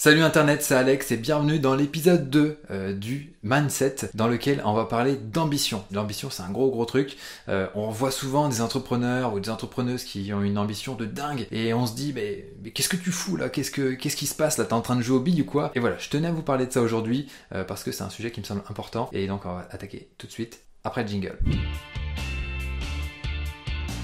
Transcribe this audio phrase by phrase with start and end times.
[0.00, 4.72] Salut Internet, c'est Alex et bienvenue dans l'épisode 2 euh, du Mindset dans lequel on
[4.72, 5.84] va parler d'ambition.
[5.90, 7.16] L'ambition c'est un gros gros truc.
[7.48, 11.48] Euh, on voit souvent des entrepreneurs ou des entrepreneuses qui ont une ambition de dingue
[11.50, 13.48] et on se dit mais, qu'est-ce que tu fous là?
[13.48, 14.66] Qu'est-ce que qu'est-ce qui se passe là?
[14.66, 15.72] T'es en train de jouer au billes ou quoi?
[15.74, 18.10] Et voilà, je tenais à vous parler de ça aujourd'hui euh, parce que c'est un
[18.10, 21.08] sujet qui me semble important et donc on va attaquer tout de suite après le
[21.08, 21.40] jingle.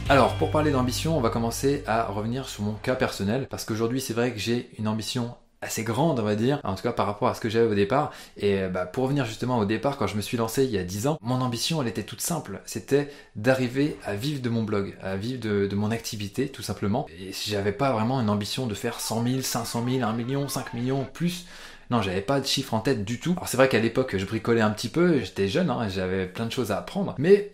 [0.09, 4.03] Alors, pour parler d'ambition, on va commencer à revenir sur mon cas personnel, parce qu'aujourd'hui,
[4.03, 5.35] c'est vrai que j'ai une ambition
[5.65, 7.75] assez grande, on va dire, en tout cas par rapport à ce que j'avais au
[7.75, 8.13] départ.
[8.37, 10.79] Et euh, bah, pour revenir justement au départ, quand je me suis lancé il y
[10.79, 12.61] a 10 ans, mon ambition, elle était toute simple.
[12.67, 17.07] C'était d'arriver à vivre de mon blog, à vivre de, mon activité, tout simplement.
[17.19, 20.75] Et j'avais pas vraiment une ambition de faire 100 000, 500 000, 1 million, 5
[20.75, 21.47] millions, plus.
[21.91, 23.33] Non, j'avais pas de chiffre en tête du tout.
[23.33, 26.47] Alors c'est vrai qu'à l'époque, je bricolais un petit peu, j'étais jeune, hein, j'avais plein
[26.47, 27.15] de choses à apprendre.
[27.19, 27.53] Mais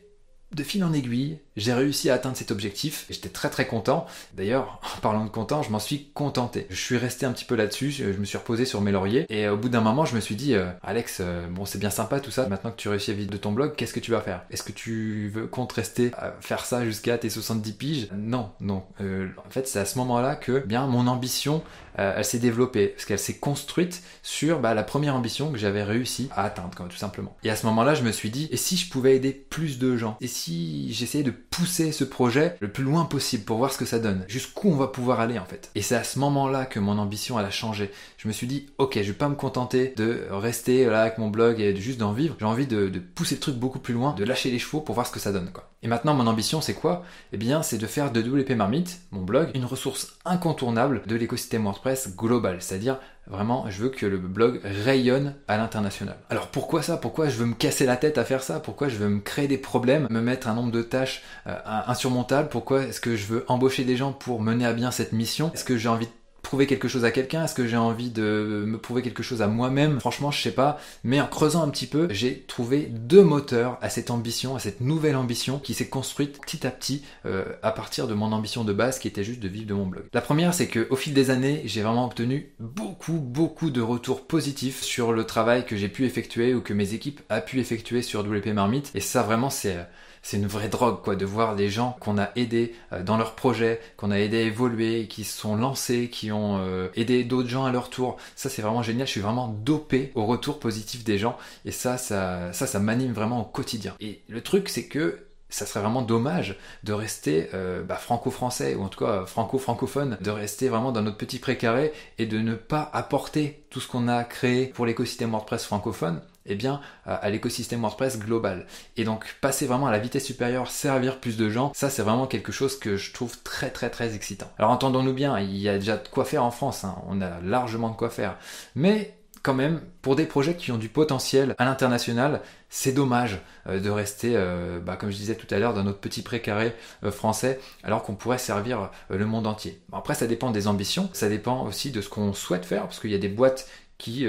[0.55, 3.07] de fil en aiguille, j'ai réussi à atteindre cet objectif.
[3.11, 4.07] J'étais très très content.
[4.35, 6.67] D'ailleurs, en parlant de content, je m'en suis contenté.
[6.71, 9.27] Je suis resté un petit peu là-dessus, je me suis reposé sur mes lauriers.
[9.29, 11.91] Et au bout d'un moment, je me suis dit, euh, Alex, euh, bon, c'est bien
[11.91, 12.47] sympa tout ça.
[12.49, 14.45] Maintenant que tu réussis à vivre de ton blog, qu'est-ce que tu vas faire?
[14.51, 18.09] Est-ce que tu veux compte rester à faire ça jusqu'à tes 70 piges?
[18.15, 18.85] Non, non.
[19.01, 21.63] Euh, en fait, c'est à ce moment-là que bien mon ambition,
[21.97, 26.31] elle s'est développée parce qu'elle s'est construite sur bah, la première ambition que j'avais réussi
[26.35, 27.37] à atteindre, tout simplement.
[27.45, 29.99] Et à ce moment-là, je me suis dit, et si je pouvais aider plus de
[29.99, 30.17] gens?
[30.23, 33.85] Et si j'essayais de pousser ce projet le plus loin possible pour voir ce que
[33.85, 35.71] ça donne, jusqu'où on va pouvoir aller en fait.
[35.75, 37.91] Et c'est à ce moment-là que mon ambition a changé.
[38.17, 41.29] Je me suis dit, ok, je vais pas me contenter de rester là avec mon
[41.29, 42.37] blog et juste d'en vivre.
[42.39, 45.07] J'ai envie de, pousser le truc beaucoup plus loin, de lâcher les chevaux pour voir
[45.07, 45.71] ce que ça donne quoi.
[45.83, 47.03] Et maintenant mon ambition c'est quoi?
[47.33, 51.65] Eh bien c'est de faire de WP Marmite, mon blog, une ressource incontournable de l'écosystème
[51.65, 52.99] WordPress global, c'est-à-dire
[53.31, 56.17] Vraiment, je veux que le blog rayonne à l'international.
[56.31, 56.97] Alors pourquoi ça?
[56.97, 58.61] Pourquoi je veux me casser la tête à faire ça?
[58.61, 62.49] Pourquoi je veux me créer des problèmes, me mettre un nombre de tâches euh, insurmontables?
[62.49, 65.53] Pourquoi est-ce que je veux embaucher des gens pour mener à bien cette mission?
[65.55, 66.13] Est-ce que j'ai envie de
[66.59, 67.45] quelque chose à quelqu'un?
[67.45, 70.01] Est-ce que j'ai envie de me prouver quelque chose à moi-même?
[70.01, 70.79] Franchement, je sais pas.
[71.05, 74.81] Mais en creusant un petit peu, j'ai trouvé deux moteurs à cette ambition, à cette
[74.81, 78.73] nouvelle ambition qui s'est construite petit à petit euh, à partir de mon ambition de
[78.73, 80.05] base qui était juste de vivre de mon blog.
[80.13, 84.27] La première, c'est que au fil des années, j'ai vraiment obtenu beaucoup, beaucoup de retours
[84.27, 88.03] positifs sur le travail que j'ai pu effectuer ou que mes équipes a pu effectuer
[88.03, 88.91] sur WP Marmite.
[88.95, 89.77] Et ça, vraiment, c'est
[90.23, 93.35] c'est une vraie drogue quoi de voir des gens qu'on a aidés euh, dans leur
[93.35, 97.49] projet, qu'on a aidé à évoluer, qui se sont lancés, qui ont euh, aidé d'autres
[97.49, 98.17] gens à leur tour.
[98.37, 101.99] Ça c'est vraiment génial, je suis vraiment dopé au retour positif des gens et ça
[101.99, 103.95] ça ça, ça m'anime vraiment au quotidien.
[104.01, 108.83] Et le truc c'est que ça serait vraiment dommage de rester euh, bah, franco-français ou
[108.83, 112.89] en tout cas franco-francophone, de rester vraiment dans notre petit précaré et de ne pas
[112.93, 118.19] apporter tout ce qu'on a créé pour l'écosystème WordPress francophone eh bien, à l'écosystème WordPress
[118.19, 118.67] global.
[118.97, 122.27] Et donc, passer vraiment à la vitesse supérieure, servir plus de gens, ça c'est vraiment
[122.27, 124.51] quelque chose que je trouve très très très excitant.
[124.59, 126.97] Alors entendons-nous bien, il y a déjà de quoi faire en France, hein.
[127.09, 128.37] on a largement de quoi faire.
[128.75, 133.81] Mais quand même, pour des projets qui ont du potentiel à l'international, c'est dommage euh,
[133.81, 136.75] de rester, euh, bah, comme je disais tout à l'heure, dans notre petit précaré
[137.05, 139.81] euh, français, alors qu'on pourrait servir le monde entier.
[139.93, 143.11] après, ça dépend des ambitions, ça dépend aussi de ce qu'on souhaite faire, parce qu'il
[143.11, 143.69] y a des boîtes
[143.99, 144.27] qui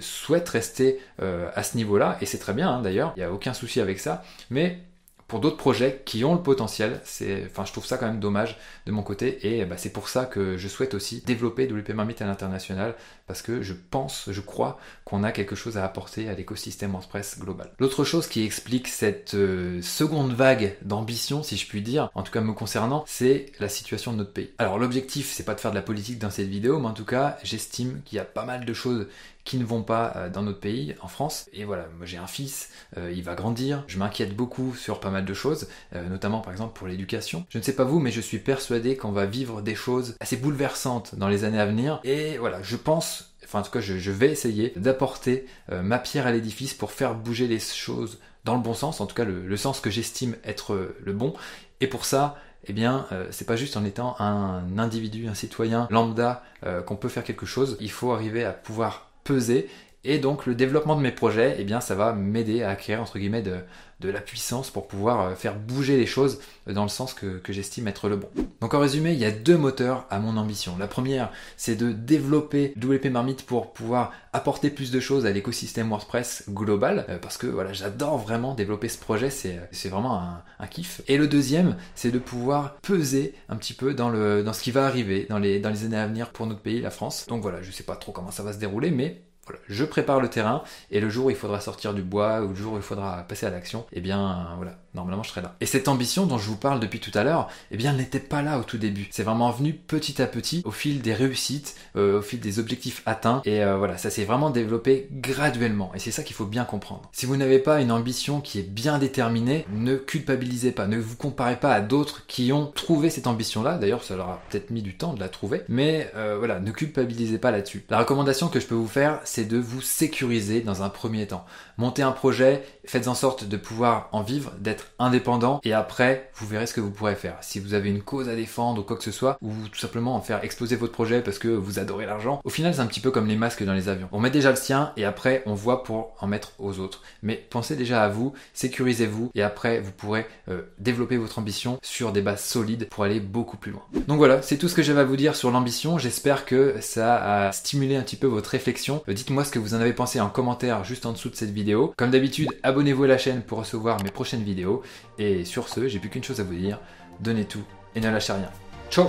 [0.00, 3.54] souhaitent rester à ce niveau-là, et c'est très bien hein, d'ailleurs, il n'y a aucun
[3.54, 4.80] souci avec ça, mais
[5.28, 7.00] pour d'autres projets qui ont le potentiel.
[7.46, 10.24] Enfin, je trouve ça quand même dommage de mon côté et bah, c'est pour ça
[10.24, 12.94] que je souhaite aussi développer WP Marmite à l'international
[13.26, 17.40] parce que je pense, je crois qu'on a quelque chose à apporter à l'écosystème WordPress
[17.40, 17.72] global.
[17.78, 22.32] L'autre chose qui explique cette euh, seconde vague d'ambition, si je puis dire, en tout
[22.32, 24.50] cas me concernant, c'est la situation de notre pays.
[24.58, 27.04] Alors l'objectif, c'est pas de faire de la politique dans cette vidéo, mais en tout
[27.04, 29.08] cas, j'estime qu'il y a pas mal de choses
[29.46, 31.48] qui ne vont pas euh, dans notre pays, en France.
[31.54, 35.08] Et voilà, moi j'ai un fils, euh, il va grandir, je m'inquiète beaucoup sur pas
[35.08, 37.46] mal de choses, euh, notamment par exemple pour l'éducation.
[37.48, 40.36] Je ne sais pas vous, mais je suis persuadé qu'on va vivre des choses assez
[40.36, 42.00] bouleversantes dans les années à venir.
[42.04, 46.32] Et voilà, je pense enfin en tout cas je, vais essayer d'apporter ma pierre à
[46.32, 49.78] l'édifice pour faire bouger les choses dans le bon sens, en tout cas le, sens
[49.78, 51.32] que j'estime être le bon.
[51.80, 56.42] Et pour ça, eh bien, c'est pas juste en étant un individu, un citoyen lambda
[56.86, 57.76] qu'on peut faire quelque chose.
[57.78, 59.68] Il faut arriver à pouvoir peser.
[60.04, 63.18] Et donc le développement de mes projets, eh bien ça va m'aider à acquérir entre
[63.18, 63.56] guillemets de,
[64.00, 67.88] de la puissance pour pouvoir euh, faire bouger les choses dans le sens que, j'estime
[67.88, 68.28] être le bon.
[68.60, 70.76] Donc en résumé, il y a deux moteurs à mon ambition.
[70.78, 75.88] La première, c'est de développer WP Marmite pour pouvoir apporter plus de choses à l'écosystème
[75.88, 80.20] WordPress global, euh, parce que voilà, j'adore vraiment développer ce projet, c'est, vraiment
[80.58, 81.00] un, kiff.
[81.08, 84.72] Et le deuxième, c'est de pouvoir peser un petit peu dans, le, dans ce qui
[84.72, 87.26] va arriver dans les, dans les années à venir pour notre pays, la France.
[87.28, 90.20] Donc voilà, je sais pas trop comment ça va se dérouler, mais voilà, je prépare
[90.20, 92.76] le terrain et le jour où il faudra sortir du bois ou le jour où
[92.76, 95.56] il faudra passer à l'action, eh bien voilà, normalement je serai là.
[95.60, 98.20] Et cette ambition dont je vous parle depuis tout à l'heure, eh bien elle n'était
[98.20, 99.08] pas là au tout début.
[99.10, 103.02] C'est vraiment venu petit à petit au fil des réussites, euh, au fil des objectifs
[103.06, 106.64] atteints et euh, voilà, ça s'est vraiment développé graduellement et c'est ça qu'il faut bien
[106.64, 107.08] comprendre.
[107.12, 111.16] Si vous n'avez pas une ambition qui est bien déterminée, ne culpabilisez pas, ne vous
[111.16, 113.78] comparez pas à d'autres qui ont trouvé cette ambition-là.
[113.78, 116.70] D'ailleurs, ça leur a peut-être mis du temps de la trouver, mais euh, voilà, ne
[116.70, 117.84] culpabilisez pas là-dessus.
[117.90, 121.44] La recommandation que je peux vous faire, de vous sécuriser dans un premier temps.
[121.78, 126.46] Montez un projet, faites en sorte de pouvoir en vivre, d'être indépendant, et après, vous
[126.46, 127.36] verrez ce que vous pourrez faire.
[127.40, 130.14] Si vous avez une cause à défendre ou quoi que ce soit, ou tout simplement
[130.14, 133.00] en faire exploser votre projet parce que vous adorez l'argent, au final, c'est un petit
[133.00, 134.08] peu comme les masques dans les avions.
[134.12, 137.02] On met déjà le sien, et après, on voit pour en mettre aux autres.
[137.22, 142.12] Mais pensez déjà à vous, sécurisez-vous, et après, vous pourrez euh, développer votre ambition sur
[142.12, 143.82] des bases solides pour aller beaucoup plus loin.
[144.08, 145.98] Donc voilà, c'est tout ce que j'avais à vous dire sur l'ambition.
[145.98, 149.02] J'espère que ça a stimulé un petit peu votre réflexion.
[149.08, 151.50] Euh, dites-moi ce que vous en avez pensé en commentaire juste en dessous de cette
[151.50, 151.92] vidéo.
[151.96, 154.82] Comme d'habitude, abonnez-vous à la chaîne pour recevoir mes prochaines vidéos.
[155.18, 156.78] Et sur ce, j'ai plus qu'une chose à vous dire,
[157.18, 157.64] donnez tout
[157.96, 158.50] et ne lâchez rien.
[158.88, 159.08] Ciao